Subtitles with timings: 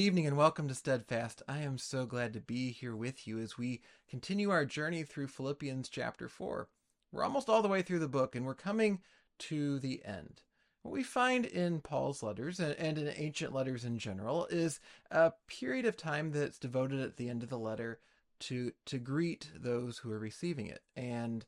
[0.00, 1.42] good evening and welcome to Steadfast.
[1.46, 5.26] I am so glad to be here with you as we continue our journey through
[5.26, 6.68] Philippians chapter 4.
[7.12, 9.00] We're almost all the way through the book and we're coming
[9.40, 10.40] to the end.
[10.80, 15.84] What we find in Paul's letters and in ancient letters in general is a period
[15.84, 18.00] of time that's devoted at the end of the letter
[18.40, 20.80] to to greet those who are receiving it.
[20.96, 21.44] And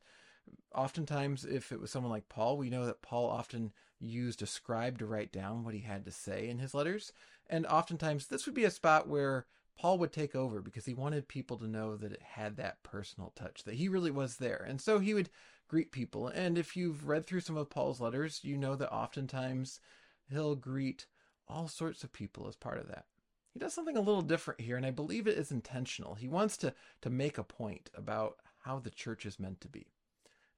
[0.75, 3.73] oftentimes if it was someone like Paul, we know that Paul often
[4.03, 7.13] used a scribe to write down what he had to say in his letters.
[7.49, 9.45] And oftentimes, this would be a spot where
[9.77, 13.33] Paul would take over because he wanted people to know that it had that personal
[13.35, 14.65] touch, that he really was there.
[14.67, 15.29] And so he would
[15.67, 16.27] greet people.
[16.27, 19.79] And if you've read through some of Paul's letters, you know that oftentimes
[20.29, 21.07] he'll greet
[21.47, 23.05] all sorts of people as part of that.
[23.53, 26.15] He does something a little different here, and I believe it is intentional.
[26.15, 29.87] He wants to, to make a point about how the church is meant to be.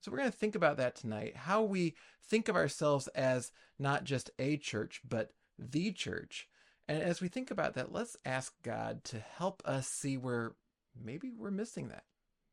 [0.06, 4.04] So we're going to think about that tonight, how we think of ourselves as not
[4.04, 6.48] just a church, but the church,
[6.88, 10.54] and as we think about that, let's ask God to help us see where
[11.04, 12.04] maybe we're missing that.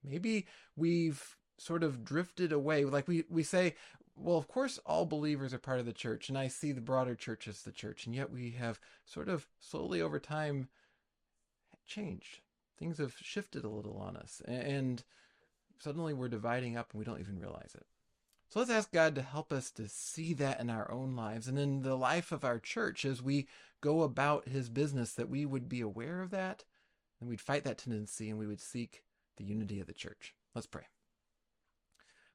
[0.03, 2.87] Maybe we've sort of drifted away.
[2.87, 3.75] Like we, we say,
[4.17, 7.15] well, of course, all believers are part of the church, and I see the broader
[7.15, 10.71] church as the church, and yet we have sort of slowly over time
[11.87, 12.41] changed.
[12.79, 15.05] Things have shifted a little on us, and
[15.83, 17.87] suddenly we're dividing up and we don't even realize it.
[18.49, 21.59] So let's ask God to help us to see that in our own lives and
[21.59, 23.49] in the life of our church as we
[23.81, 26.65] go about his business, that we would be aware of that
[27.21, 29.05] and we'd fight that tendency and we would seek
[29.37, 30.35] the unity of the church.
[30.55, 30.85] Let's pray.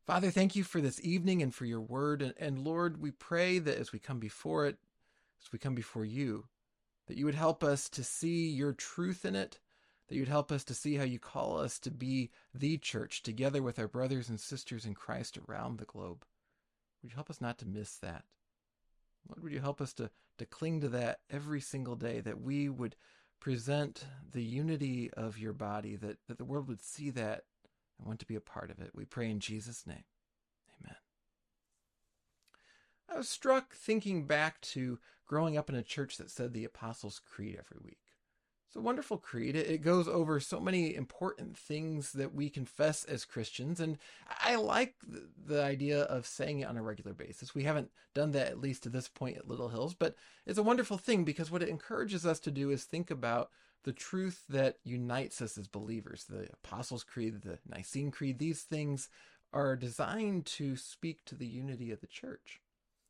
[0.05, 2.21] Father, thank you for this evening and for your word.
[2.21, 4.77] And, and Lord, we pray that as we come before it,
[5.43, 6.45] as we come before you,
[7.07, 9.59] that you would help us to see your truth in it
[10.07, 13.61] that you'd help us to see how you call us to be the church together
[13.61, 16.25] with our brothers and sisters in Christ around the globe.
[17.01, 18.23] Would you help us not to miss that?
[19.27, 22.69] Lord, would you help us to, to cling to that every single day, that we
[22.69, 22.95] would
[23.39, 27.43] present the unity of your body, that, that the world would see that
[27.97, 28.91] and want to be a part of it.
[28.93, 30.03] We pray in Jesus' name.
[30.81, 30.95] Amen.
[33.09, 37.19] I was struck thinking back to growing up in a church that said the Apostles'
[37.19, 37.99] Creed every week.
[38.67, 39.55] It's a wonderful creed.
[39.55, 43.79] It goes over so many important things that we confess as Christians.
[43.79, 43.97] And
[44.43, 44.95] I like
[45.45, 47.55] the idea of saying it on a regular basis.
[47.55, 50.63] We haven't done that, at least to this point, at Little Hills, but it's a
[50.63, 53.51] wonderful thing because what it encourages us to do is think about
[53.83, 56.25] the truth that unites us as believers.
[56.25, 59.07] The Apostles' Creed, the Nicene Creed, these things
[59.53, 62.59] are designed to speak to the unity of the church.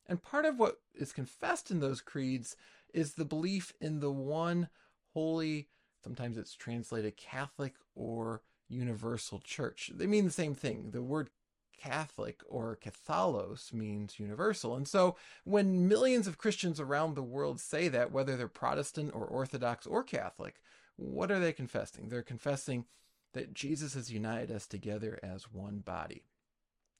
[0.06, 2.56] And part of what is confessed in those creeds
[2.94, 4.70] is the belief in the one
[5.18, 5.68] holy,
[6.04, 9.90] sometimes it's translated Catholic or universal church.
[9.92, 10.92] They mean the same thing.
[10.92, 11.32] The word
[11.76, 14.76] Catholic or Catholos means universal.
[14.76, 19.26] And so when millions of Christians around the world say that, whether they're Protestant or
[19.26, 20.62] Orthodox or Catholic,
[20.98, 22.10] what are they confessing?
[22.10, 22.86] They're confessing
[23.34, 26.26] that Jesus has united us together as one body.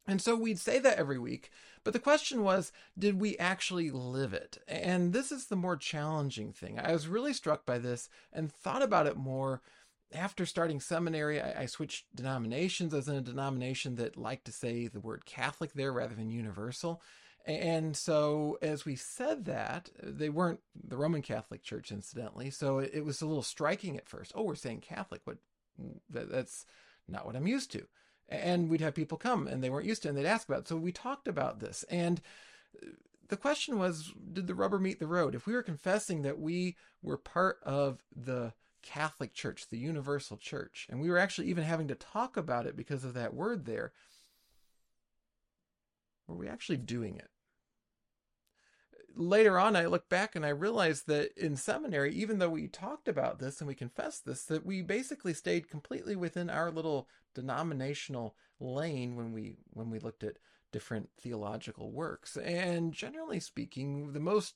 [0.08, 1.52] And so we'd say that every week,
[1.84, 4.58] but the question was, did we actually live it?
[4.68, 6.80] And this is the more challenging thing.
[6.80, 9.62] I was really struck by this and thought about it more
[10.14, 11.42] after starting seminary.
[11.42, 12.94] I, I switched denominations.
[12.94, 16.30] I was in a denomination that liked to say the word Catholic there rather than
[16.30, 17.02] universal.
[17.46, 22.50] And so, as we said that, they weren't the Roman Catholic Church, incidentally.
[22.50, 24.34] So it, it was a little striking at first.
[24.36, 25.22] Oh, we're saying Catholic.
[25.24, 25.38] What?
[26.10, 26.66] That, that's
[27.08, 27.88] not what I'm used to
[28.30, 30.62] and we'd have people come and they weren't used to it and they'd ask about
[30.62, 30.68] it.
[30.68, 31.84] So we talked about this.
[31.90, 32.22] And
[33.30, 35.36] the question was, did the rubber meet the road?
[35.36, 40.88] If we were confessing that we were part of the Catholic Church, the universal church,
[40.90, 43.92] and we were actually even having to talk about it because of that word there,
[46.28, 47.30] were we actually doing it?
[49.18, 53.08] Later on, I look back and I realized that in seminary, even though we talked
[53.08, 58.36] about this and we confessed this, that we basically stayed completely within our little denominational
[58.60, 60.38] lane when we when we looked at
[60.72, 62.38] different theological works.
[62.38, 64.56] And generally speaking, the most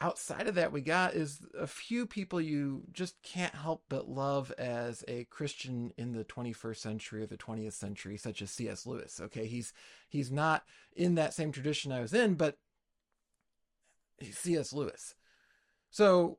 [0.00, 4.52] outside of that we got is a few people you just can't help but love
[4.58, 8.86] as a Christian in the 21st century or the 20th century, such as C.S.
[8.86, 9.20] Lewis.
[9.20, 9.72] Okay, he's
[10.08, 10.64] he's not
[10.96, 12.58] in that same tradition I was in, but
[14.22, 14.72] C.S.
[14.72, 15.14] Lewis.
[15.90, 16.38] So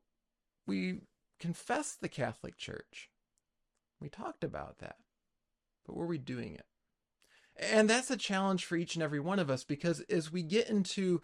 [0.65, 1.01] we
[1.39, 3.09] confessed the Catholic Church.
[3.99, 4.97] We talked about that.
[5.85, 6.65] but were we doing it?
[7.57, 10.69] And that's a challenge for each and every one of us because as we get
[10.69, 11.21] into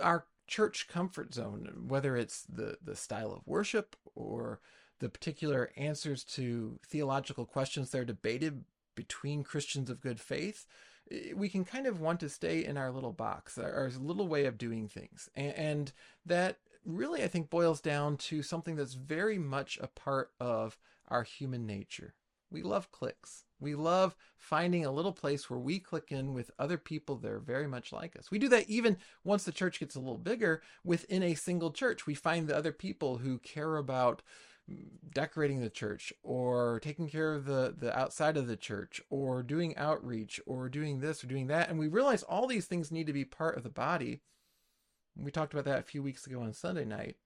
[0.00, 4.60] our church comfort zone, whether it's the, the style of worship or
[5.00, 8.64] the particular answers to theological questions that are debated
[8.94, 10.66] between Christians of good faith,
[11.12, 14.46] Eh, we can kind of want to stay in our little box, our, little way
[14.46, 15.28] of doing things.
[15.34, 15.92] And, and
[16.26, 20.78] that really, I think, boils down to something that's very much a part of
[21.08, 22.14] our human nature.
[22.50, 23.44] We love clicks.
[23.60, 27.38] We love finding a little place where we click in with other people that are
[27.38, 28.30] very much like us.
[28.30, 32.06] We do that even once the church gets a little bigger within a single church.
[32.06, 34.20] We find the other people who care about
[35.12, 39.76] decorating the church or taking care of the the outside of the church or doing
[39.76, 41.68] outreach or doing this or doing that.
[41.68, 44.22] And we realize all these things need to be part of the body.
[45.16, 47.16] We talked about that a few weeks ago on Sunday night.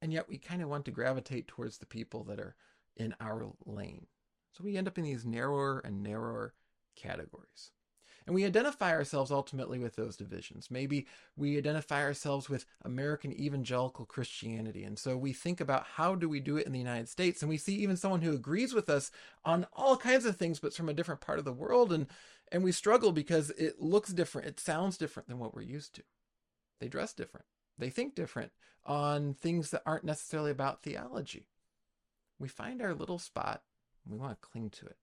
[0.00, 2.54] And yet we kind of want to gravitate towards the people that are
[2.96, 4.06] in our lane.
[4.52, 6.54] So we end up in these narrower and narrower
[6.94, 7.72] categories
[8.26, 10.68] and we identify ourselves ultimately with those divisions.
[10.70, 11.06] Maybe
[11.36, 14.82] we identify ourselves with American evangelical Christianity.
[14.82, 17.40] And so we think about how do we do it in the United States?
[17.40, 19.12] And we see even someone who agrees with us
[19.44, 21.92] on all kinds of things, but from a different part of the world.
[21.92, 22.08] And,
[22.50, 24.48] and we struggle because it looks different.
[24.48, 26.02] It sounds different than what we're used to.
[26.80, 27.46] They dress different.
[27.78, 28.50] They think different
[28.84, 31.46] on things that aren't necessarily about theology.
[32.38, 33.62] We find our little spot
[34.08, 34.96] we want to cling to it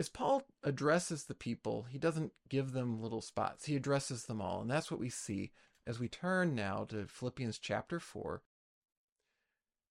[0.00, 3.66] as Paul addresses the people, he doesn't give them little spots.
[3.66, 4.62] He addresses them all.
[4.62, 5.52] And that's what we see
[5.86, 8.40] as we turn now to Philippians chapter 4.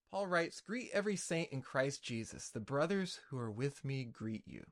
[0.10, 2.50] Paul writes, Greet every saint in Christ Jesus.
[2.50, 4.66] The brothers who are with me greet you.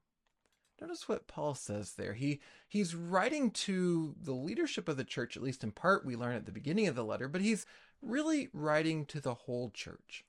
[0.82, 2.14] Notice what Paul says there.
[2.16, 6.36] He he's writing to the leadership of the church, at least in part, we learn
[6.36, 7.68] at the beginning of the letter, but he's
[8.02, 10.26] really writing to the whole church.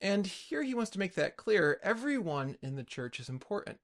[0.00, 1.78] And here he wants to make that clear.
[1.80, 3.78] Everyone in the church is important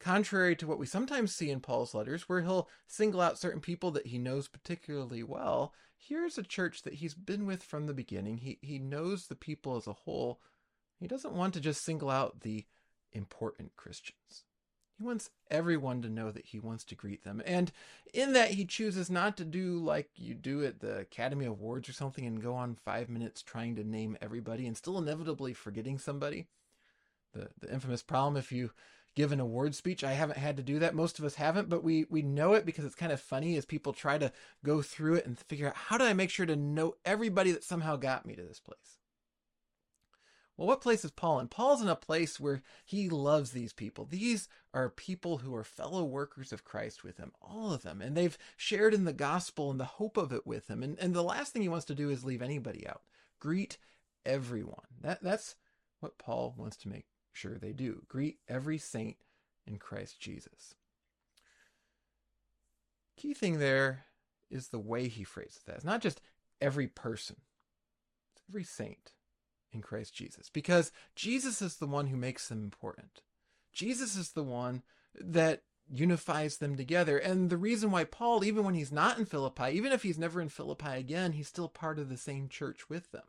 [0.00, 3.90] contrary to what we sometimes see in Paul's letters, where he'll single out certain people
[3.92, 8.38] that he knows particularly well, here's a church that he's been with from the beginning.
[8.38, 10.40] He, he knows the people as a whole.
[10.98, 12.64] He doesn't want to just single out the
[13.12, 14.44] important Christians.
[14.96, 17.42] He wants everyone to know that he wants to greet them.
[17.46, 17.72] And
[18.12, 21.92] in that, he chooses not to do like you do at the Academy Awards or
[21.92, 26.48] something and go on five minutes trying to name everybody and still inevitably forgetting somebody.
[27.32, 28.72] The, the infamous problem if you
[29.20, 30.02] give an award speech.
[30.02, 30.94] I haven't had to do that.
[30.94, 33.66] Most of us haven't, but we we know it because it's kind of funny as
[33.66, 34.32] people try to
[34.64, 37.62] go through it and figure out how did I make sure to know everybody that
[37.62, 38.98] somehow got me to this place.
[40.56, 41.48] Well, what place is Paul in?
[41.48, 44.06] Paul's in a place where he loves these people.
[44.06, 48.00] These are people who are fellow workers of Christ with him, all of them.
[48.00, 50.82] And they've shared in the gospel and the hope of it with him.
[50.82, 53.02] And, and the last thing he wants to do is leave anybody out.
[53.38, 53.78] Greet
[54.26, 54.86] everyone.
[55.00, 55.56] That, that's
[56.00, 58.02] what Paul wants to make sure they do.
[58.08, 59.16] Greet every saint
[59.66, 60.74] in Christ Jesus.
[63.16, 64.06] Key thing there
[64.50, 65.76] is the way he phrases that.
[65.76, 66.20] It's not just
[66.60, 67.36] every person,
[68.32, 69.12] it's every saint
[69.72, 70.48] in Christ Jesus.
[70.48, 73.22] Because Jesus is the one who makes them important.
[73.72, 74.82] Jesus is the one
[75.14, 75.62] that
[75.92, 77.18] unifies them together.
[77.18, 80.40] And the reason why Paul, even when he's not in Philippi, even if he's never
[80.40, 83.24] in Philippi again, he's still part of the same church with them.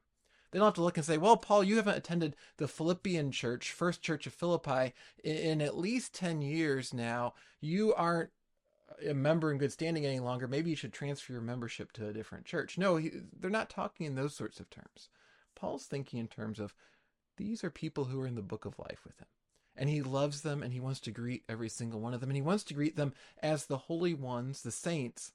[0.51, 3.71] They don't have to look and say, well, Paul, you haven't attended the Philippian church,
[3.71, 4.93] First Church of Philippi,
[5.23, 7.33] in, at least 10 years now.
[7.61, 8.31] You aren't
[9.07, 10.47] a member in good standing any longer.
[10.47, 12.77] Maybe you should transfer your membership to a different church.
[12.77, 15.09] No, he, they're not talking in those sorts of terms.
[15.55, 16.75] Paul's thinking in terms of
[17.37, 19.27] these are people who are in the book of life with him.
[19.77, 22.29] And he loves them and he wants to greet every single one of them.
[22.29, 25.31] And he wants to greet them as the holy ones, the saints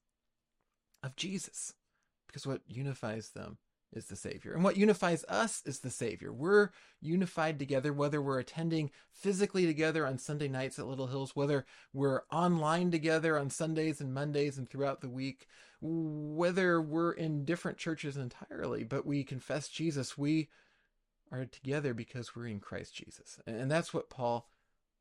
[1.03, 1.73] of Jesus.
[2.27, 3.57] Because what unifies them
[3.93, 4.53] is the Savior.
[4.53, 6.33] And what unifies us is the Savior.
[6.33, 11.65] We're unified together, whether we're attending physically together on Sunday nights at Little Hills, whether
[11.93, 15.47] we're online together on Sundays and Mondays and throughout the week,
[15.81, 20.19] whether we're in different churches entirely, but we confess Jesus.
[20.19, 20.49] We
[21.33, 23.39] are together because we're in Christ Jesus.
[23.47, 24.49] And that's what Paul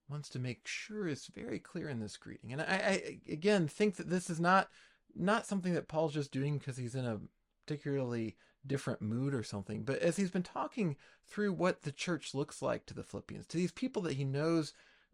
[0.10, 2.51] wants to make sure is very clear in this greeting.
[2.54, 4.70] And I, I again think that this is not
[5.15, 7.20] not something that Paul's just doing because he's in a
[7.65, 8.36] particularly
[8.68, 9.84] different mood or something.
[9.84, 10.96] But as he's been talking
[11.28, 14.74] through what the church looks like to the Philippians, to these people that he knows,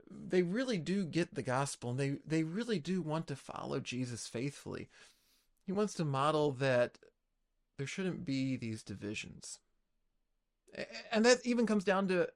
[0.09, 4.27] they really do get the gospel and they, they really do want to follow Jesus
[4.27, 4.89] faithfully.
[5.65, 6.97] He wants to model that
[7.77, 9.59] there shouldn't be these divisions.
[11.11, 12.29] And that even comes down to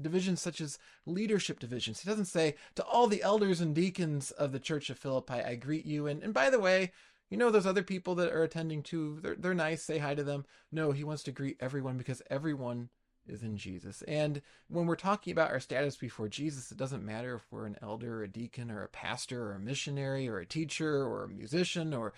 [0.00, 2.00] divisions such as leadership divisions.
[2.00, 5.54] He doesn't say to all the elders and deacons of the church of Philippi, I
[5.54, 6.06] greet you.
[6.06, 6.92] And, and by the way,
[7.30, 10.24] you know those other people that are attending too they're, they're nice say hi to
[10.24, 12.88] them no he wants to greet everyone because everyone
[13.28, 14.02] is in Jesus.
[14.02, 17.76] And when we're talking about our status before Jesus, it doesn't matter if we're an
[17.82, 21.28] elder, or a deacon, or a pastor, or a missionary, or a teacher, or a
[21.28, 22.12] musician, or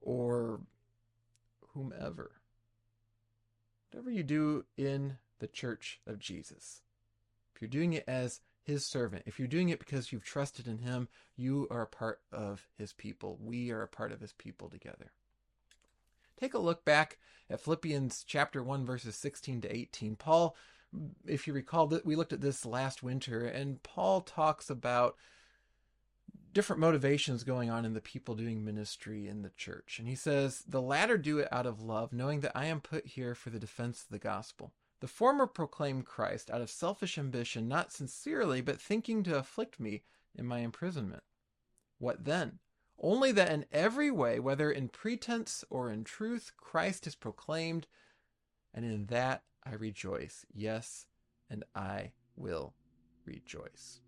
[0.00, 0.60] or
[1.74, 2.32] whomever.
[3.90, 6.82] Whatever you do in the church of Jesus,
[7.54, 8.40] if you're doing it as
[8.70, 12.20] his servant, if you're doing it because you've trusted in him, you are a part
[12.32, 13.38] of his people.
[13.42, 15.12] We are a part of his people together.
[16.38, 17.18] Take a look back
[17.50, 20.16] at Philippians chapter 1 verses 16 to 18.
[20.16, 20.56] Paul
[21.26, 25.16] if you recall that we looked at this last winter and Paul talks about
[26.52, 29.98] different motivations going on in the people doing ministry in the church.
[29.98, 33.06] And he says, The latter do it out of love, knowing that I am put
[33.06, 34.72] here for the defense of the gospel.
[35.00, 40.02] The former proclaimed Christ out of selfish ambition, not sincerely, but thinking to afflict me
[40.34, 41.22] in my imprisonment.
[41.98, 42.58] What then?
[42.98, 47.86] Only that in every way, whether in pretense or in truth, Christ is proclaimed,
[48.74, 50.44] and in that I rejoice.
[50.52, 51.06] Yes,
[51.48, 52.74] and I will
[53.24, 54.00] rejoice.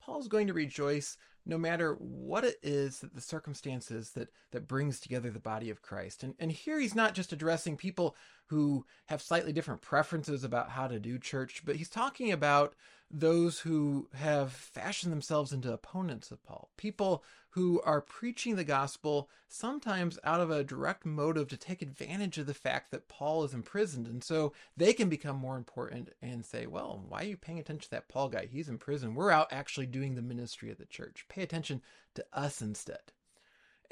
[0.00, 5.00] Paul's going to rejoice no matter what it is that the circumstances that that brings
[5.00, 6.22] together the body of Christ.
[6.22, 8.16] And and here he's not just addressing people
[8.52, 12.74] who have slightly different preferences about how to do church, but he's talking about
[13.10, 19.30] those who have fashioned themselves into opponents of Paul, people who are preaching the gospel
[19.48, 23.54] sometimes out of a direct motive to take advantage of the fact that Paul is
[23.54, 24.06] imprisoned.
[24.06, 27.84] And so they can become more important and say, well, why are you paying attention
[27.84, 28.48] to that Paul guy?
[28.50, 29.14] He's in prison.
[29.14, 31.24] We're out actually doing the ministry of the church.
[31.30, 31.80] Pay attention
[32.16, 33.12] to us instead.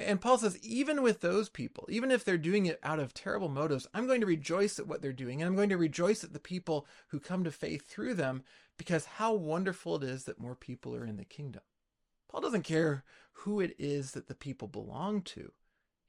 [0.00, 3.48] And Paul says, even with those people, even if they're doing it out of terrible
[3.48, 5.40] motives, I'm going to rejoice at what they're doing.
[5.40, 8.42] And I'm going to rejoice at the people who come to faith through them
[8.78, 11.62] because how wonderful it is that more people are in the kingdom.
[12.30, 15.52] Paul doesn't care who it is that the people belong to.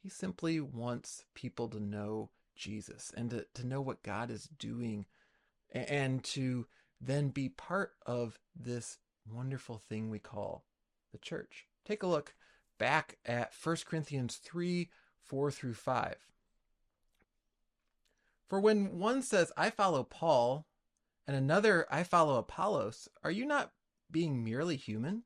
[0.02, 5.06] He simply wants people to know Jesus and to, to know what God is doing
[5.72, 6.68] and to
[7.00, 10.66] then be part of this wonderful thing we call
[11.12, 11.68] the church.
[11.86, 12.36] Take a look
[12.82, 16.16] back at 1 Corinthians 3 4 through 5.
[18.50, 20.66] For when one says, I follow Paul,
[21.28, 23.72] and another, I follow Apollos, are you not
[24.10, 25.24] being merely human?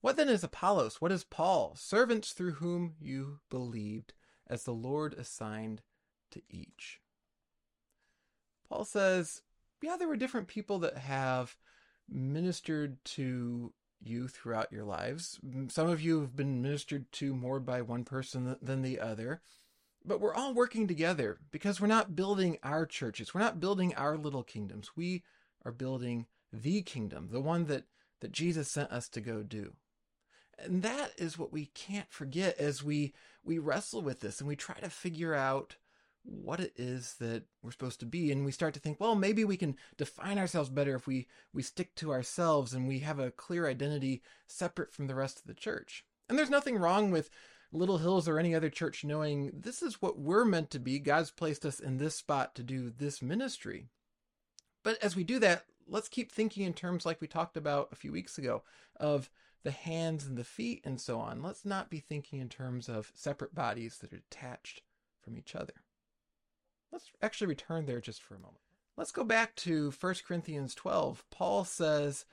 [0.00, 1.00] What then is Apollos?
[1.00, 1.76] What is Paul?
[1.76, 4.12] Servants through whom you believed,
[4.48, 5.82] as the Lord assigned
[6.32, 6.98] to each.
[8.68, 9.42] Paul says,
[9.80, 11.56] yeah, there were different people that have
[12.08, 13.72] ministered to
[14.06, 15.40] you throughout your lives.
[15.68, 19.40] Some of you have been ministered to more by one person than the other.
[20.04, 23.32] But we're all working together because we're not building our churches.
[23.32, 24.90] We're not building our little kingdoms.
[24.96, 25.22] We
[25.64, 27.84] are building the kingdom, the one that,
[28.20, 29.74] that Jesus sent us to go do.
[30.58, 34.56] And that is what we can't forget as we, we wrestle with this and we
[34.56, 35.76] try to figure out
[36.24, 39.44] what it is that we're supposed to be and we start to think well maybe
[39.44, 43.32] we can define ourselves better if we we stick to ourselves and we have a
[43.32, 47.28] clear identity separate from the rest of the church and there's nothing wrong with
[47.72, 50.98] Little Hills or any other church knowing this is what we're meant to be.
[50.98, 53.88] God's placed us in this spot to do this ministry.
[54.82, 57.96] But as we do that, let's keep thinking in terms like we talked about a
[57.96, 58.62] few weeks ago
[58.98, 59.30] of
[59.62, 61.42] the hands and the feet and so on.
[61.42, 64.82] Let's not be thinking in terms of separate bodies that are detached
[65.22, 65.74] from each other.
[66.92, 68.60] Let's actually return there just for a moment.
[68.96, 71.24] Let's go back to 1 Corinthians 12.
[71.30, 72.26] Paul says,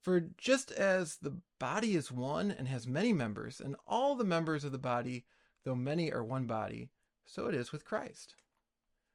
[0.00, 4.64] for just as the body is one and has many members, and all the members
[4.64, 5.24] of the body,
[5.64, 6.88] though many are one body,
[7.24, 8.34] so it is with Christ.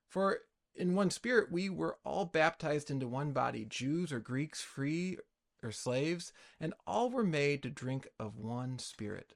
[0.07, 0.39] For
[0.75, 5.17] in one spirit we were all baptized into one body, Jews or Greeks, free
[5.63, 9.33] or slaves, and all were made to drink of one spirit.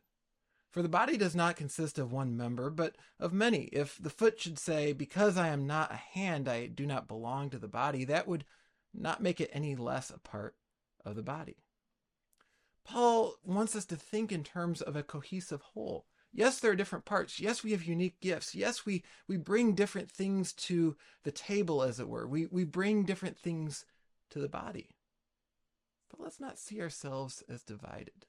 [0.70, 3.64] For the body does not consist of one member, but of many.
[3.72, 7.50] If the foot should say, Because I am not a hand, I do not belong
[7.50, 8.46] to the body, that would
[8.94, 10.56] not make it any less a part
[11.04, 11.58] of the body.
[12.84, 16.06] Paul wants us to think in terms of a cohesive whole.
[16.32, 17.40] Yes, there are different parts.
[17.40, 18.54] Yes, we have unique gifts.
[18.54, 22.28] Yes, we, we bring different things to the table, as it were.
[22.28, 23.86] We, we bring different things
[24.30, 24.90] to the body.
[26.10, 28.26] But let's not see ourselves as divided.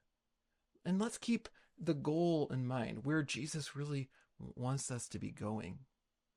[0.85, 1.49] And let's keep
[1.81, 4.09] the goal in mind, where Jesus really
[4.55, 5.79] wants us to be going.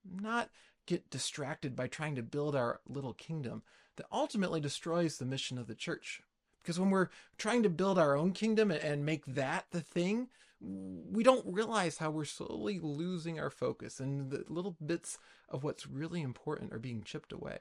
[0.09, 0.49] Not
[0.85, 3.63] get distracted by trying to build our little kingdom
[3.95, 6.21] that ultimately destroys the mission of the church.
[6.61, 10.29] Because when we're trying to build our own kingdom and make that the thing,
[10.61, 15.17] we don't realize how we're slowly losing our focus and the little bits
[15.49, 17.59] of what's really important are being chipped away.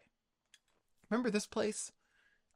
[1.11, 1.91] Remember this place?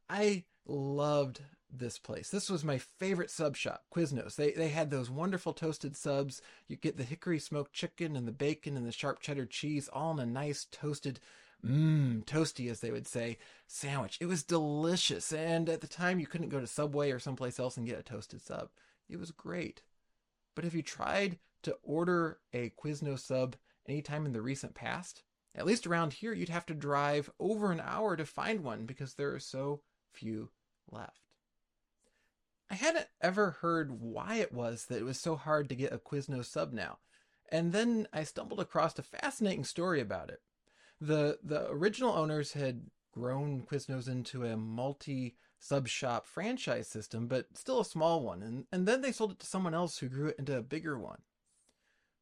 [0.09, 1.43] I loved
[1.79, 2.31] this place.
[2.31, 4.37] This was my favorite sub shop, Quiznos.
[4.37, 6.43] They they had those wonderful toasted subs.
[6.69, 10.13] You get the hickory smoked chicken and the bacon and the sharp cheddar cheese all
[10.13, 11.21] in a nice toasted
[11.65, 14.19] mmm, toasty, as they would say, sandwich.
[14.21, 15.33] It was delicious.
[15.33, 18.03] And at the time, you couldn't go to Subway or someplace else and get a
[18.03, 18.71] toasted sub.
[19.09, 19.83] It was great.
[20.55, 23.57] But if you tried to order a Quiznos sub
[23.89, 25.23] anytime in the recent past,
[25.55, 29.15] at least around here, you'd have to drive over an hour to find one because
[29.15, 29.81] there are so
[30.13, 30.51] few
[30.91, 31.26] left.
[32.71, 35.99] I hadn't ever heard why it was that it was so hard to get a
[35.99, 36.99] Quiznos sub now.
[37.51, 40.41] And then I stumbled across a fascinating story about it
[41.01, 47.47] the the original owners had grown Quiznos into a multi sub shop franchise system, but
[47.57, 50.29] still a small one, and, and then they sold it to someone else who grew
[50.29, 51.23] it into a bigger one.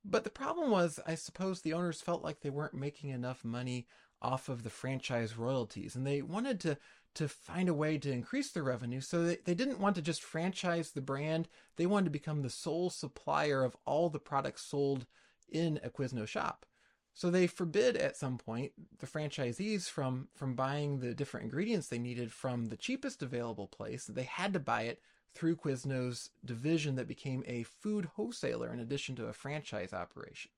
[0.04, 3.86] But the problem was, I suppose the owners felt like they weren't making enough money
[4.24, 6.78] off of the franchise royalties, and they wanted to
[7.14, 9.00] to find a way to increase their revenue.
[9.00, 12.50] So they, they didn't want to just franchise the brand; they wanted to become the
[12.50, 15.06] sole supplier of all the products sold
[15.48, 16.66] in a Quizno shop.
[17.12, 21.98] So they forbid at some point the franchisees from from buying the different ingredients they
[21.98, 24.06] needed from the cheapest available place.
[24.06, 25.00] They had to buy it
[25.34, 30.50] through Quiznos division that became a food wholesaler in addition to a franchise operation.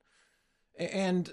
[0.79, 1.33] And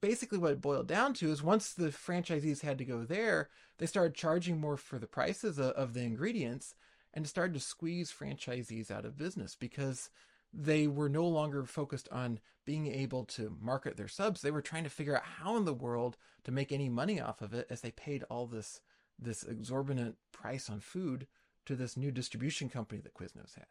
[0.00, 3.86] basically what it boiled down to is once the franchisees had to go there, they
[3.86, 6.74] started charging more for the prices of, of the ingredients
[7.14, 10.10] and started to squeeze franchisees out of business because
[10.52, 14.42] they were no longer focused on being able to market their subs.
[14.42, 17.40] They were trying to figure out how in the world to make any money off
[17.40, 18.80] of it as they paid all this
[19.18, 21.28] this exorbitant price on food
[21.64, 23.66] to this new distribution company that Quiznos had.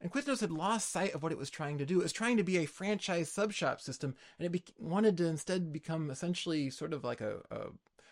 [0.00, 2.00] And Quiznos had lost sight of what it was trying to do.
[2.00, 5.26] It was trying to be a franchise sub shop system, and it be- wanted to
[5.26, 7.68] instead become essentially sort of like a, a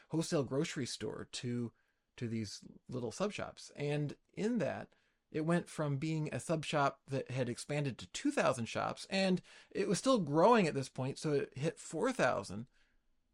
[0.09, 1.71] wholesale grocery store to
[2.17, 3.71] to these little sub shops.
[3.77, 4.89] And in that,
[5.31, 9.89] it went from being a sub shop that had expanded to 2,000 shops, and it
[9.89, 12.67] was still growing at this point, so it hit 4,000,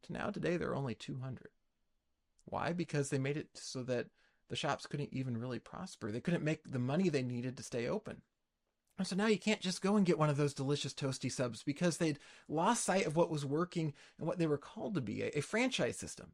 [0.02, 1.48] to now today there are only 200.
[2.44, 2.72] Why?
[2.72, 4.06] Because they made it so that
[4.48, 6.10] the shops couldn't even really prosper.
[6.10, 8.22] They couldn't make the money they needed to stay open.
[9.04, 11.96] So now you can't just go and get one of those delicious toasty subs because
[11.96, 15.30] they'd lost sight of what was working and what they were called to be a,
[15.36, 16.32] a franchise system,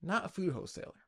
[0.00, 1.04] not a food wholesaler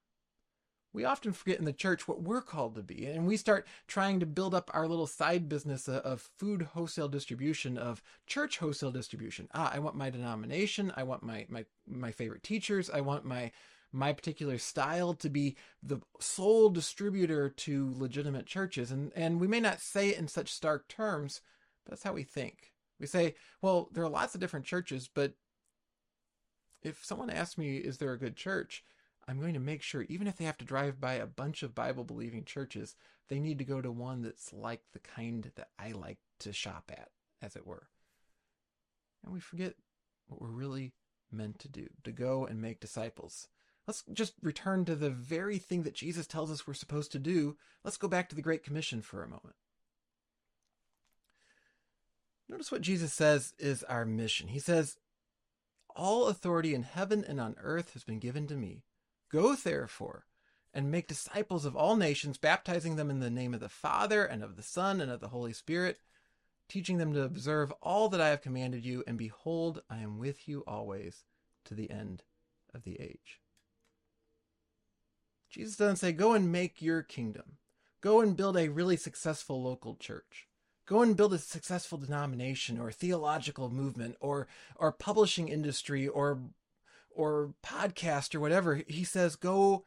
[0.97, 3.05] we often forget in the church what we're called to be.
[3.05, 7.77] And we start trying to build up our little side business of food wholesale distribution,
[7.77, 9.47] of church wholesale distribution.
[9.53, 10.91] Ah, I want my denomination.
[10.97, 12.89] I want my, my, my favorite teachers.
[12.89, 13.53] I want my,
[13.93, 18.91] my particular style to be the sole distributor to legitimate churches.
[18.91, 21.41] And, and we may not say it in such stark terms,
[21.85, 22.73] but that's how we think.
[22.99, 25.35] We say, well, there are lots of different churches, but
[26.83, 28.85] if someone asks me, is there a good church?
[29.29, 31.75] I'm going to make sure, even if they have to drive by a bunch of
[31.75, 32.95] Bible believing churches,
[33.29, 36.93] they need to go to one that's like the kind that I like to shop
[36.97, 37.09] at,
[37.43, 37.89] as it were.
[39.25, 39.75] And we forget
[40.29, 40.93] what we're really
[41.33, 43.49] meant to do to go and make disciples.
[43.87, 47.57] Let's just return to the very thing that Jesus tells us we're supposed to do.
[47.85, 49.55] Let's go back to the Great Commission for a moment.
[52.49, 54.49] Notice what Jesus says is our mission.
[54.49, 54.99] He says,
[55.95, 58.83] All authority in heaven and on earth has been given to me.
[59.31, 60.27] Go therefore
[60.75, 64.43] and make disciples of all nations, baptizing them in the name of the Father and
[64.43, 66.01] of the Son and of the Holy Spirit,
[66.69, 70.49] teaching them to observe all that I have commanded you, and behold, I am with
[70.49, 71.25] you always
[71.65, 72.25] to the end
[72.75, 73.41] of the age.
[75.51, 77.59] Jesus doesn't say, go and make your kingdom.
[78.01, 80.49] Go and build a really successful local church.
[80.87, 86.41] Go and build a successful denomination or theological movement or, or publishing industry or
[87.17, 88.83] or podcast or whatever.
[88.87, 89.87] He says, go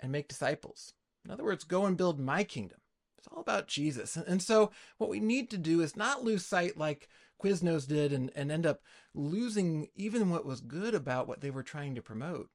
[0.00, 0.94] and make disciples.
[1.24, 2.78] In other words, go and build my kingdom.
[3.18, 4.16] It's all about Jesus.
[4.16, 7.08] And, so what we need to do is not lose sight like
[7.42, 8.80] Quiznos did and, and end up
[9.12, 12.48] losing even what was good about what they were trying to promote.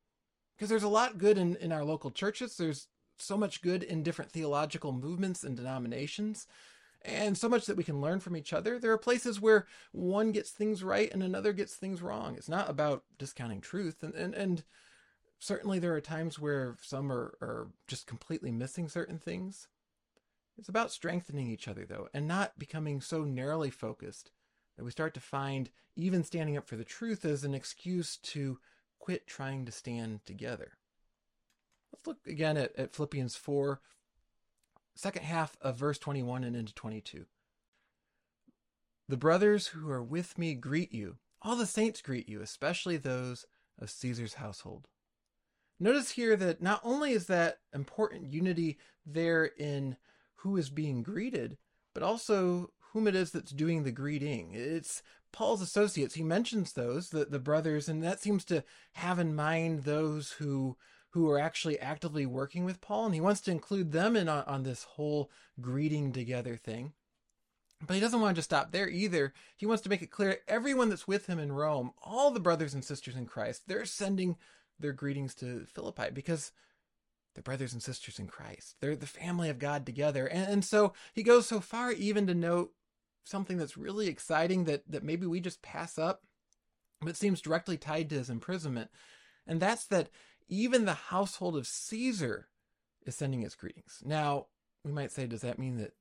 [0.62, 2.56] Because there's a lot good in, in our local churches.
[2.56, 6.46] There's so much good in different theological movements and denominations
[7.02, 8.78] and so much that we can learn from each other.
[8.78, 12.36] There are places where one gets things right and another gets things wrong.
[12.36, 14.04] It's not about discounting truth.
[14.04, 14.64] And, and, and
[15.40, 19.68] certainly there are times where some are, are just completely missing certain things.
[20.60, 24.30] It's about strengthening each other, though, and not becoming so narrowly focused
[24.78, 28.60] that we start to find even standing up for the truth as an excuse to
[29.02, 30.78] quit trying to stand together.
[31.92, 33.82] Let's look again at, at Philippians 4
[34.96, 37.26] second half of verse 21 and into 22.
[39.10, 41.18] The brothers who are with me greet you.
[41.42, 43.46] All the saints greet you, especially those
[43.80, 44.88] of Caesar's household.
[45.80, 49.98] Notice here that not only is that important unity there in
[50.36, 51.58] who is being greeted,
[51.96, 54.52] but also whom it is that's doing the greeting.
[54.54, 55.02] It's
[55.32, 56.16] Paul's associates.
[56.16, 60.78] He mentions those, the, the brothers, and that seems to have in mind those who
[61.12, 64.46] who are actually actively working with Paul, and he wants to include them in on,
[64.46, 66.94] on this whole greeting together thing.
[67.86, 69.34] But he doesn't want to just stop there either.
[69.58, 72.74] He wants to make it clear everyone that's with him in Rome, all the brothers
[72.74, 74.38] and sisters in Christ, they're sending
[74.80, 76.52] their greetings to Philippi because
[77.34, 78.76] they're brothers and sisters in Christ.
[78.80, 80.28] They're the family of God together.
[80.28, 82.74] And, and so he goes so far even to note
[83.24, 86.24] something that's really exciting that, that maybe we just pass up,
[87.02, 88.90] but seems directly tied to his imprisonment.
[89.48, 90.10] And that's that
[90.48, 92.48] even the household of Caesar
[93.06, 94.02] is sending its greetings.
[94.06, 94.48] Now,
[94.84, 95.94] we might say, does that mean that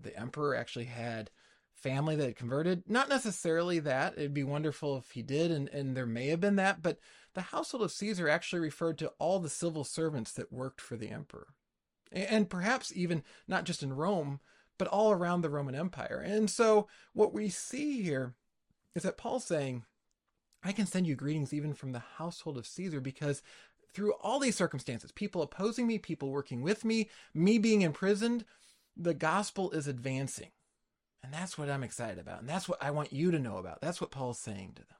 [0.00, 1.30] the emperor actually had
[1.72, 2.84] family that had converted?
[2.86, 4.14] Not necessarily that.
[4.16, 6.98] It'd be wonderful if he did, and, and there may have been that, but
[7.34, 11.10] the household of Caesar actually referred to all the civil servants that worked for the
[11.10, 11.48] emperor.
[12.10, 14.40] And perhaps even not just in Rome,
[14.82, 16.20] but all around the Roman Empire.
[16.26, 18.34] And so what we see here
[18.96, 19.84] is that Paul's saying,
[20.64, 23.44] I can send you greetings even from the household of Caesar because
[23.94, 28.44] through all these circumstances, people opposing me, people working with me, me being imprisoned,
[28.96, 30.50] the gospel is advancing.
[31.22, 32.40] And that's what I'm excited about.
[32.40, 33.80] And that's what I want you to know about.
[33.80, 34.98] That's what Paul's saying to them.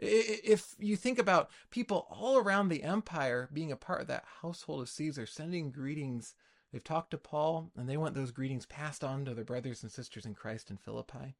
[0.00, 4.82] If you think about people all around the empire being a part of that household
[4.82, 6.34] of Caesar, sending greetings,
[6.72, 9.92] they've talked to Paul and they want those greetings passed on to their brothers and
[9.92, 11.36] sisters in Christ in Philippi.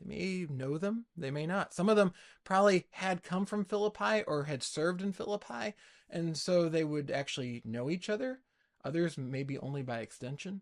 [0.00, 1.72] They may know them, they may not.
[1.72, 5.74] Some of them probably had come from Philippi or had served in Philippi,
[6.10, 8.40] and so they would actually know each other.
[8.84, 10.60] Others maybe only by extension.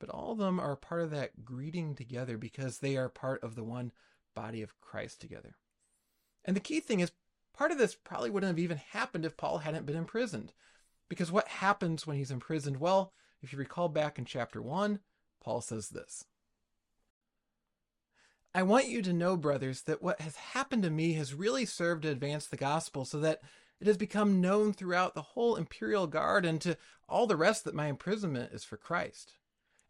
[0.00, 3.54] But all of them are part of that greeting together because they are part of
[3.54, 3.92] the one
[4.34, 5.56] body of Christ together.
[6.44, 7.12] And the key thing is,
[7.52, 10.52] part of this probably wouldn't have even happened if Paul hadn't been imprisoned.
[11.08, 12.80] Because what happens when he's imprisoned?
[12.80, 15.00] Well, if you recall back in chapter 1,
[15.40, 16.24] Paul says this
[18.54, 22.02] I want you to know, brothers, that what has happened to me has really served
[22.02, 23.40] to advance the gospel so that
[23.80, 26.76] it has become known throughout the whole imperial guard and to
[27.08, 29.34] all the rest that my imprisonment is for Christ.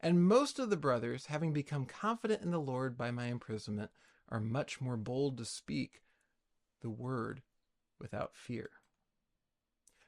[0.01, 3.91] And most of the brothers, having become confident in the Lord by my imprisonment,
[4.29, 6.03] are much more bold to speak
[6.81, 7.43] the word
[8.01, 8.71] without fear.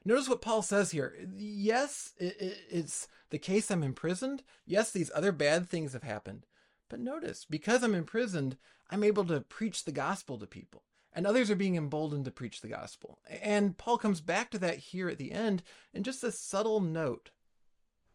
[0.05, 1.15] Notice what Paul says here.
[1.35, 4.43] Yes, it's the case I'm imprisoned.
[4.65, 6.45] Yes, these other bad things have happened.
[6.89, 8.57] But notice, because I'm imprisoned,
[8.91, 10.83] I'm able to preach the gospel to people.
[11.11, 13.19] And others are being emboldened to preach the gospel.
[13.41, 15.63] And Paul comes back to that here at the end
[15.93, 17.31] in just a subtle note.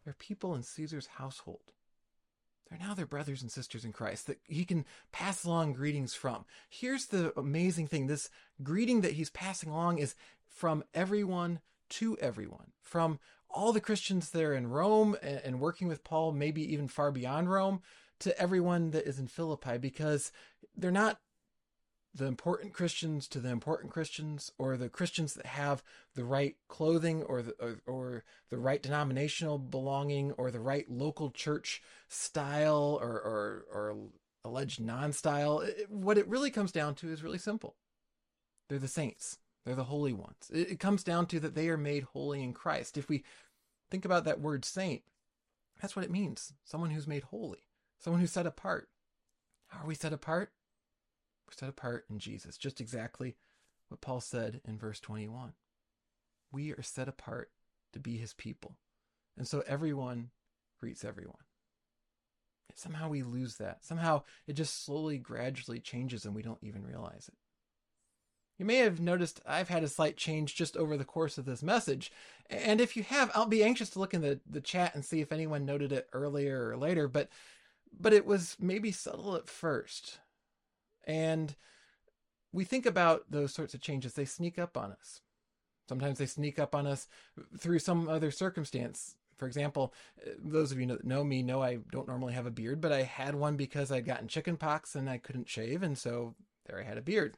[0.05, 1.73] There are people in Caesar's household.
[2.69, 6.45] They're now their brothers and sisters in Christ that he can pass along greetings from.
[6.69, 8.29] Here's the amazing thing this
[8.63, 10.15] greeting that he's passing along is
[10.47, 11.59] from everyone
[11.91, 16.87] to everyone, from all the Christians there in Rome and working with Paul, maybe even
[16.87, 17.81] far beyond Rome,
[18.19, 20.31] to everyone that is in Philippi because
[20.75, 21.19] they're not
[22.13, 25.81] the important Christians to the important Christians or the Christians that have
[26.13, 31.31] the right clothing or the or, or, the right denominational belonging or the right local
[31.31, 33.97] church style or or, or
[34.43, 35.65] alleged non-style.
[35.87, 37.75] What it really comes down to is really simple.
[38.67, 42.03] They're the saints they're the holy ones it, comes down to that they are made
[42.03, 43.23] holy in Christ if we
[43.89, 45.03] think about that word saint
[45.81, 47.67] that's what it means someone who's made holy
[48.01, 48.89] someone who's set apart.
[49.67, 50.51] How are we set apart?
[51.47, 53.37] We're set apart in Jesus, just exactly
[53.87, 55.53] what Paul said in verse 21.
[56.51, 57.51] We are set apart
[57.93, 58.77] to be his people.
[59.37, 60.31] And so everyone
[60.79, 61.35] greets everyone.
[62.73, 63.83] somehow we lose that.
[63.85, 67.37] Somehow it just slowly, gradually changes and we don't even realize it.
[68.61, 71.63] You may have noticed I've had a slight change just over the course of this
[71.63, 72.11] message.
[72.47, 75.19] And if you have, I'll be anxious to look in the, the chat and see
[75.19, 77.07] if anyone noted it earlier or later.
[77.07, 77.29] But
[77.99, 80.19] but it was maybe subtle at first.
[81.07, 81.55] And
[82.53, 85.21] we think about those sorts of changes, they sneak up on us.
[85.89, 87.07] Sometimes they sneak up on us
[87.57, 89.15] through some other circumstance.
[89.37, 89.91] For example,
[90.37, 93.01] those of you that know me know I don't normally have a beard, but I
[93.01, 96.35] had one because I'd gotten chicken pox and I couldn't shave, and so
[96.67, 97.33] there I had a beard.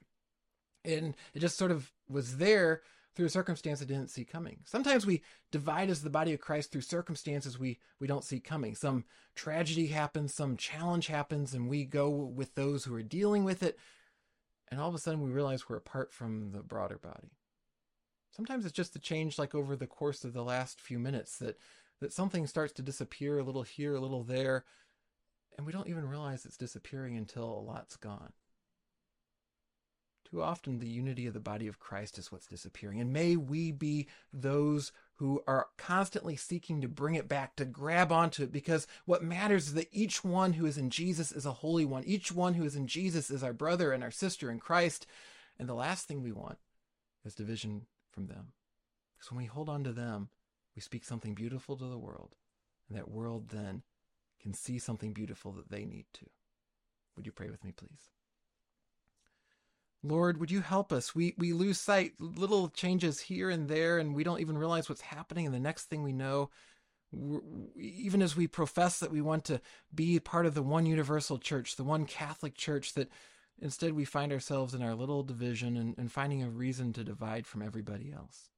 [0.85, 2.81] And it just sort of was there
[3.15, 4.59] through a circumstance I didn't see coming.
[4.65, 8.75] Sometimes we divide as the body of Christ through circumstances we, we don't see coming.
[8.75, 13.61] Some tragedy happens, some challenge happens, and we go with those who are dealing with
[13.61, 13.77] it.
[14.71, 17.31] And all of a sudden we realize we're apart from the broader body.
[18.31, 21.59] Sometimes it's just a change like over the course of the last few minutes that,
[22.01, 24.65] that something starts to disappear a little here, a little there,
[25.55, 28.33] and we don't even realize it's disappearing until a lot's gone.
[30.33, 32.99] Too often, the unity of the body of Christ is what's disappearing.
[32.99, 38.11] And may we be those who are constantly seeking to bring it back, to grab
[38.11, 41.51] onto it, because what matters is that each one who is in Jesus is a
[41.51, 42.03] holy one.
[42.05, 45.05] Each one who is in Jesus is our brother and our sister in Christ.
[45.59, 46.57] And the last thing we want
[47.23, 48.53] is division from them.
[49.15, 50.29] Because when we hold on to them,
[50.75, 52.37] we speak something beautiful to the world,
[52.89, 53.83] and that world then
[54.41, 56.25] can see something beautiful that they need to.
[57.15, 58.09] Would you pray with me, please?
[60.03, 61.15] Lord, would you help us?
[61.15, 65.01] We we lose sight, little changes here and there, and we don't even realize what's
[65.01, 65.45] happening.
[65.45, 66.49] And the next thing we know,
[67.75, 69.61] even as we profess that we want to
[69.95, 73.09] be part of the one universal church, the one Catholic church, that
[73.61, 77.47] instead we find ourselves in our little division and, and finding a reason to divide
[77.47, 78.49] from everybody else.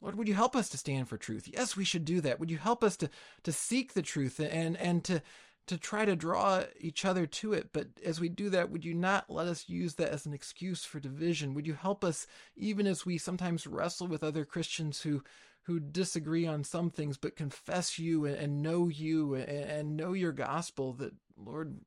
[0.00, 1.48] Lord, would you help us to stand for truth?
[1.52, 2.38] Yes, we should do that.
[2.38, 3.10] Would you help us to
[3.44, 5.22] to seek the truth and and to
[5.66, 7.70] to try to draw each other to it.
[7.72, 10.84] But as we do that, would you not let us use that as an excuse
[10.84, 11.54] for division?
[11.54, 12.26] Would you help us,
[12.56, 15.22] even as we sometimes wrestle with other Christians who
[15.62, 20.92] who disagree on some things, but confess you and, know you and, know your gospel,
[20.92, 21.80] that Lord,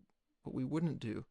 [0.44, 1.24] what we wouldn't do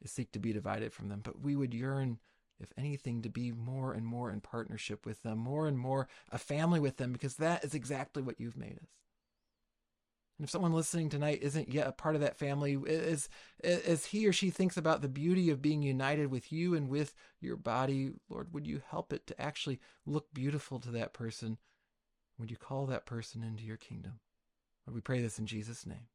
[0.00, 2.20] is seek to be divided from them, but we would yearn
[2.60, 6.38] if anything, to be more and more in partnership with them, more and more a
[6.38, 8.88] family with them, because that is exactly what you've made us.
[10.38, 13.28] And if someone listening tonight isn't yet a part of that family, as,
[13.62, 17.14] as he or she thinks about the beauty of being united with you and with
[17.40, 21.58] your body, Lord, would you help it to actually look beautiful to that person?
[22.38, 24.18] Would you call that person into your kingdom?
[24.86, 26.08] Lord, we pray this in Jesus' name.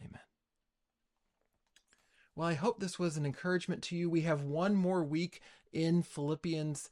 [0.00, 0.20] Amen.
[2.34, 4.08] Well, I hope this was an encouragement to you.
[4.08, 6.88] We have one more week in Philippians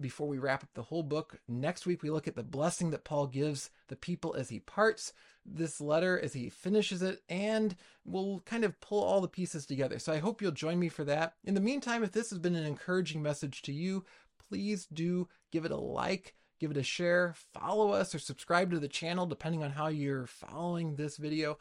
[0.00, 1.40] before we wrap up the whole book.
[1.48, 5.12] Next week, we look at the blessing that Paul gives the people as he parts
[5.46, 9.98] this letter, as he finishes it, and we'll kind of pull all the pieces together.
[9.98, 11.34] So I hope you'll join me for that.
[11.44, 14.04] In the meantime, if this has been an encouraging message to you,
[14.48, 18.78] please do give it a like, give it a share, follow us, or subscribe to
[18.78, 21.58] the channel, depending on how you're following this video.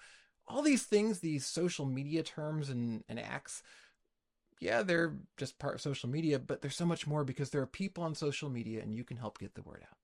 [0.48, 3.63] All these things, these social media terms and, and acts,
[4.63, 7.67] yeah, they're just part of social media, but there's so much more because there are
[7.67, 9.97] people on social media and you can help get the word out.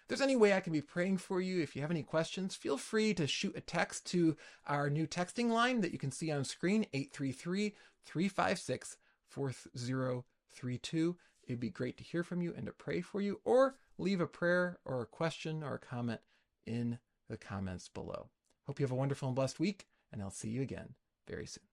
[0.00, 2.56] If there's any way I can be praying for you, if you have any questions,
[2.56, 4.34] feel free to shoot a text to
[4.66, 7.74] our new texting line that you can see on screen 833
[8.06, 8.96] 356
[9.28, 11.16] 4032.
[11.42, 14.26] It'd be great to hear from you and to pray for you, or leave a
[14.26, 16.20] prayer or a question or a comment
[16.66, 18.30] in the comments below.
[18.66, 20.94] Hope you have a wonderful and blessed week, and I'll see you again
[21.26, 21.64] very soon.